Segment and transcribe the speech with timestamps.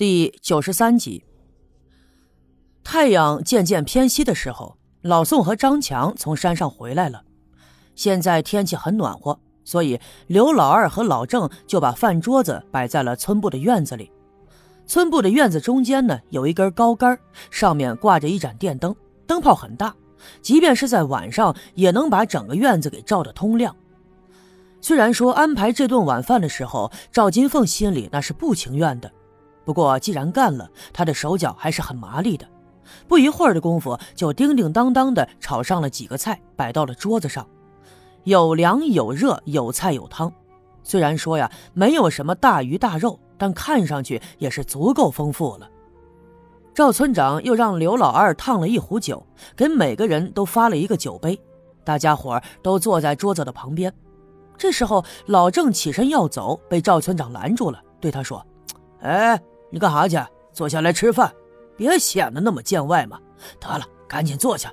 [0.00, 1.26] 第九十三集，
[2.82, 7.22] 太阳渐渐偏西的时候，老宋和张强从山上回来了。
[7.94, 14.10] 现在天气很暖和，所以刘老二和老郑就把饭桌子摆在了村部的院子里。
[14.86, 17.18] 村部的院子中间呢，有一根高杆，
[17.50, 18.96] 上面挂着一盏电灯，
[19.26, 19.94] 灯泡很大，
[20.40, 23.76] 即便是在晚上也能把整个院子给照得通亮。
[24.80, 29.12] 虽然说安排这顿晚饭的时候，赵金凤心里那是不情愿的。
[29.70, 32.44] 不过，既然干了，他的手脚还是很麻利的。
[33.06, 37.46] 不一会儿的功夫，就叮叮当当的炒上了几个菜，摆到了桌子上，
[38.24, 40.32] 有凉有热，有菜有汤。
[40.82, 45.70] 虽然说呀，没有什么大鱼大肉，但看上去也是足够丰富了。
[46.74, 51.40] 赵村长又让刘老二烫了一壶酒，给每个人都发了一个酒杯。
[51.84, 53.94] 大家伙都坐在桌子的旁边。
[54.58, 58.44] 这时候，老郑起身要走，被赵村长拦住了，对他说
[59.02, 60.18] ：“哎。”你干啥去？
[60.52, 61.32] 坐下来吃饭，
[61.76, 63.18] 别显得那么见外嘛。
[63.60, 64.72] 得了，赶紧坐下。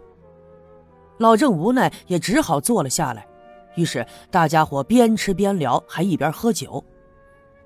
[1.19, 3.25] 老郑无奈，也只好坐了下来。
[3.75, 6.83] 于是大家伙边吃边聊，还一边喝酒。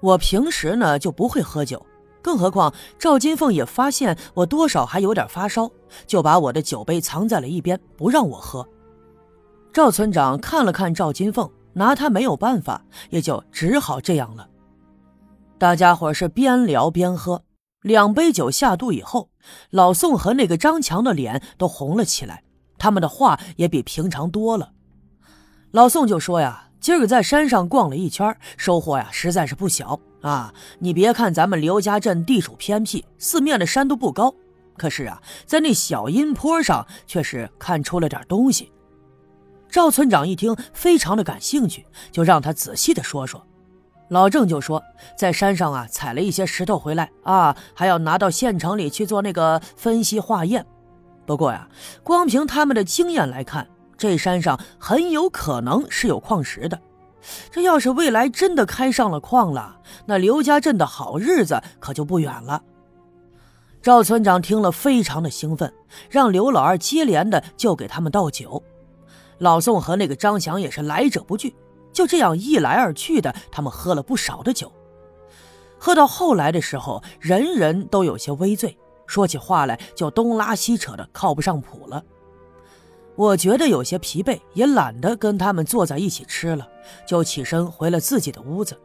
[0.02, 1.86] 我平时呢就不会喝酒，
[2.22, 5.72] 更何况赵金凤也发现我多少还有点发烧，
[6.06, 8.68] 就把我的酒杯藏在了一边，不让我喝。
[9.72, 14.46] 赵村长看了看赵金凤，拿他没有办法，也就只好这样了。
[15.62, 17.44] 大家伙是边聊边喝，
[17.84, 19.30] 两杯酒下肚以后，
[19.70, 22.42] 老宋和那个张强的脸都红了起来，
[22.80, 24.72] 他们的话也比平常多了。
[25.70, 30.52] 老宋就说呀：“今儿个在山上逛了一圈，收获呀实在是不小啊！
[30.80, 34.34] 你别看咱们刘家镇地处偏僻，四面的山都不高，
[34.76, 38.72] 可是啊，在那小阴坡上却是看出了点东西。”
[39.70, 43.46] 赵村长一听，非常的感兴趣，就让他仔细的说说。
[44.12, 44.84] 老郑就说，
[45.18, 50.66] 在山上啊采了一些石头回来啊，还要拿到县城里去做那个分析化验。
[51.26, 51.66] 不过呀，
[52.04, 53.66] 光凭他们的经验来看，
[53.98, 56.78] 这山上很有可能是有矿石的。
[57.50, 62.62] 这要是未来真的开上了矿了，那刘家镇的好日子可就不远了。
[63.82, 65.74] 赵村长听了非常的兴奋，
[66.10, 68.62] 让刘老二接连的就给他们倒酒。
[69.38, 71.56] 老宋和那个张强也是来者不拒。
[71.94, 74.72] 就这样一来二去的，他们喝了不少的酒。
[75.78, 82.04] 喝到后来的时候，人人都有些微醉，说起话来就东拉西扯的，靠不上谱了。
[83.16, 86.68] 我觉得有些疲惫，也懒得跟他们坐在一起吃了，
[87.06, 88.80] 就起身回了自己的屋子。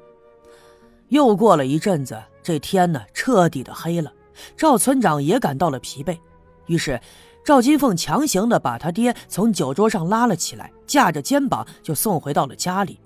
[1.08, 4.12] 又过了一阵子，这天呢彻底的黑了，
[4.56, 6.18] 赵村长也感到了疲惫，
[6.66, 7.00] 于是。
[7.46, 12.98] 赵金凤强行的把他爹从酒桌上拉了起来，架着肩膀就送回到了家里。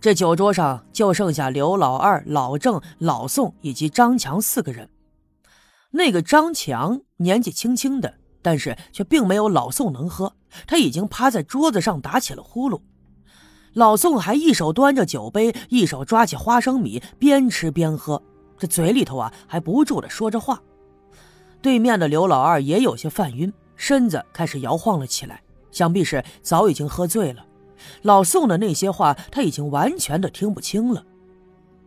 [0.00, 4.88] 这酒桌上就剩下刘老二、老郑、老宋以及张强四个人。
[5.90, 10.32] 那个张强年纪轻轻的，但是却并没有老宋能喝，
[10.68, 12.80] 他已经趴在桌子上打起了呼噜。
[13.72, 18.22] 老宋还一手端着酒杯，一手抓起花生米，边吃边喝，
[18.56, 20.62] 这嘴里头啊还不住的说着话。
[21.62, 27.44] 对面的刘老二也有些犯晕，身子开始摇晃了起来，想必是早已经喝醉了。
[28.02, 31.04] 老宋的那些话他已经完全的听不清了。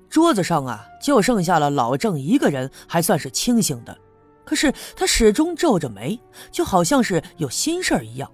[0.09, 3.97] 桌子上啊，就剩下了老郑一个人还算是清醒的，
[4.45, 6.19] 可是他始终皱着眉，
[6.51, 8.31] 就好像是有心事儿一样。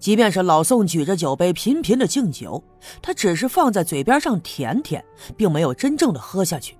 [0.00, 2.62] 即便是老宋举着酒杯频频的敬酒，
[3.00, 5.04] 他只是放在嘴边上舔舔，
[5.36, 6.76] 并没有真正的喝下去。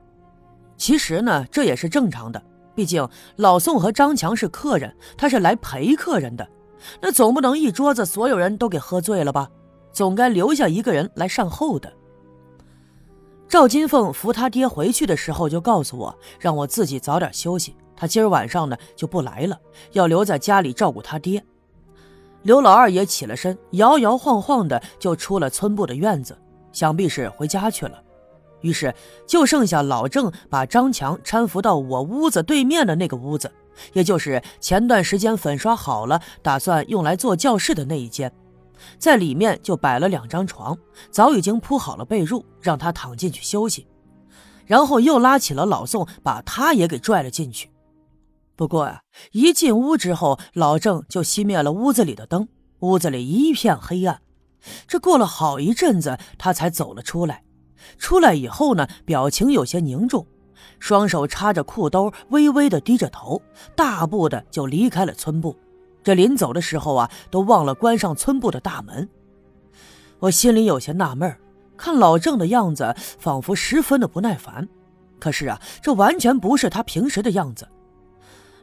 [0.77, 2.43] 其实呢，这也是正常的。
[2.75, 6.49] 毕竟老宋和张强是客人，他是来陪客人的，
[7.01, 9.49] 那总不能一桌子所有人都给喝醉了吧？
[9.93, 11.93] 总该留下一个人来善后的。
[13.47, 19.57] 赵金凤扶他爹回去的时候就告诉我，让我自己早点休息，他今儿晚上呢就不来了，
[19.93, 21.45] 要留在家里照顾他爹。
[22.43, 26.37] 刘老二也起了身，摇摇晃晃的就出了村部的院子，
[26.73, 28.03] 想必是回家去了。
[28.65, 28.95] 于是
[29.27, 33.53] 就剩下老郑把张强搀扶到我屋子对面的那个屋子，
[33.93, 38.33] 也就是前段时间粉刷好了，打算用来做教室的那一间，
[38.99, 40.77] 在里面就摆了两张床，
[41.11, 43.87] 早已经铺好了被褥，让他躺进去休息。
[44.65, 47.69] 然后又拉起了老宋，把他也给拽了进去。
[48.57, 49.03] 不过呀，
[49.33, 52.49] 一进屋之后，老郑就熄灭了屋子里的灯，
[52.79, 54.23] 屋子里一片黑暗。
[54.89, 57.44] 这过了好一阵子，他才走了出来。
[57.99, 60.27] 出来以后呢，表情有些凝重，
[60.79, 63.41] 双手插着裤兜，微微的低着头，
[63.75, 65.57] 大步的就离开了村部。
[66.03, 69.09] 这临走的时候啊，都忘了关上村部的大门。
[70.19, 71.35] 我心里有些纳闷
[71.77, 74.69] 看老郑的样子，仿佛十分的不耐烦。
[75.19, 77.67] 可是啊，这完全不是他平时的样子。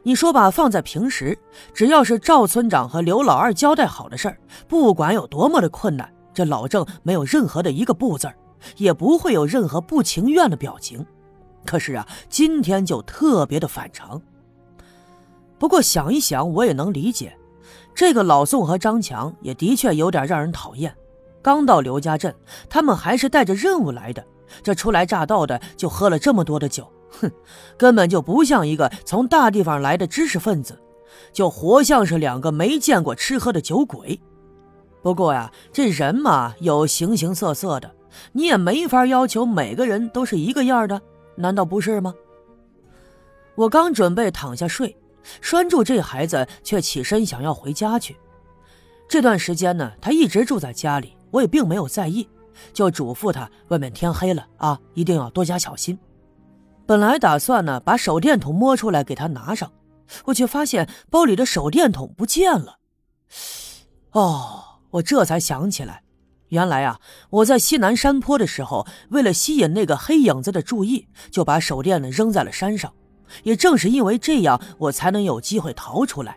[0.04, 1.38] 你说吧，放在平时，
[1.74, 8.34] 只要是赵村长和刘老二交代好的事儿，不管有多么的困难，这老郑没有任何的一个不字儿，
[8.76, 11.04] 也不会有任何不情愿的表情。
[11.64, 14.20] 可是啊，今天就特别的反常。
[15.58, 17.36] 不过想一想，我也能理解，
[17.94, 20.92] 这个老宋和张强也的确有点让人讨厌。
[21.40, 22.34] 刚到刘家镇，
[22.68, 24.24] 他们还是带着任务来的，
[24.62, 26.90] 这初来乍到的就喝了这么多的酒。
[27.20, 27.30] 哼，
[27.76, 30.76] 根本就不像一个从大地方来的知识分子，
[31.32, 34.18] 就活像是两个没见过吃喝的酒鬼。
[35.02, 37.90] 不过呀，这人嘛，有形形色色的，
[38.32, 41.00] 你也没法要求每个人都是一个样的，
[41.36, 42.14] 难道不是吗？
[43.54, 44.96] 我刚准备躺下睡，
[45.40, 48.16] 拴住这孩子却起身想要回家去。
[49.08, 52.26] 这段时间呢，他一直住在家里，我也并没有在意，
[52.72, 55.98] 就嘱咐他外面天黑了啊，一定要多加小心。
[56.86, 59.70] 本来打算呢把手电筒摸出来给他拿上，
[60.24, 62.78] 我却发现包里的手电筒不见了。
[64.12, 66.01] 哦，我这才想起来，
[66.52, 67.00] 原来啊
[67.30, 72.92] 我在西南山坡的时候，为了吸引那个黑影子的注意，就把手电呢扔在了山上。
[73.42, 76.36] 也正是因为这样，我才能有机会逃出来。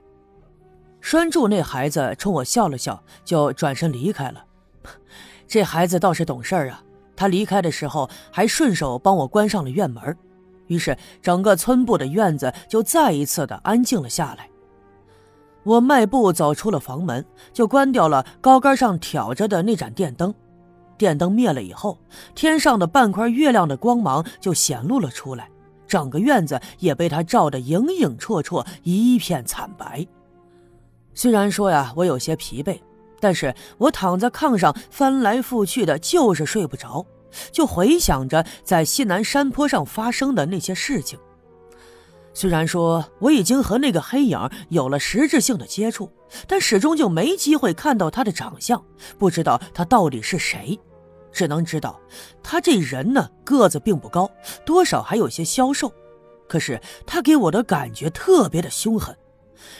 [1.01, 4.45] 拴住那孩子冲我笑了笑，就转身离开了。
[5.45, 6.81] 这孩子倒是懂事儿啊，
[7.13, 10.17] 他离开的时候还顺手帮我关上了院门。
[10.67, 14.49] 于是，整个村部的院子就再一次的安静了下来。
[15.65, 20.33] 我迈步走出了房门，就关掉了高杆上挑着的那盏电灯。
[20.97, 21.97] 电灯灭了以后，
[22.35, 25.49] 天上的半块月亮的光芒就显露了出来，
[25.87, 30.07] 整个院子也被它照得影影绰绰，一片惨白。
[31.13, 32.79] 虽然说呀，我有些疲惫，
[33.19, 37.05] 但是我躺在炕上翻来覆去的，就是睡不着。
[37.51, 41.19] 就回想着在西南山坡上发生的那些事情。
[42.35, 44.37] 虽然说我已经和那个黑影
[44.67, 46.11] 有了实质性的接触，
[46.47, 48.83] 但始终就没机会看到他的长相，
[49.17, 50.77] 不知道他到底是谁。
[51.31, 51.99] 只能知道
[52.43, 54.29] 他这人呢个子并不高，
[54.65, 55.91] 多少还有些消瘦。
[56.47, 59.15] 可是他给我的感觉特别的凶狠。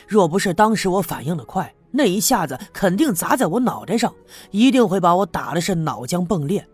[0.08, 4.14] 若不是当时我反应的快，那一下子肯定砸在我脑袋上，
[4.52, 6.66] 一定会把我打的是脑浆迸裂。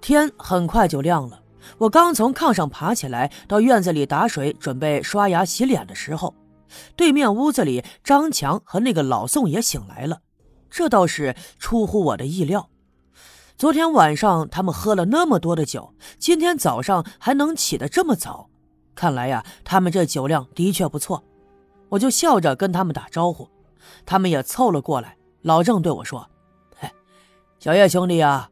[0.00, 1.41] 天很快就亮了，
[1.78, 6.34] 我刚从炕上爬起来，到院子里打水，准备刷牙洗脸的时候，
[6.96, 10.20] 对面屋子里张强和那个老宋也醒来了，
[10.70, 12.68] 这倒是出乎我的意料。
[13.56, 18.48] 昨天晚上他们喝了那么多的酒，今天早上还能起得这么早，
[18.94, 21.22] 看来呀，他们这酒量的确不错。
[21.90, 23.48] 我就笑着跟他们打招呼，
[24.06, 25.16] 他们也凑了过来。
[25.42, 26.28] 老郑对我说
[26.76, 26.90] ：“嘿，
[27.58, 28.48] 小叶兄弟啊。”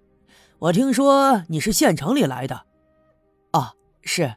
[0.61, 2.65] 我听说你是县城里来的，
[4.03, 4.35] 是，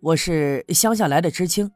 [0.00, 1.72] 我是乡下来的知青。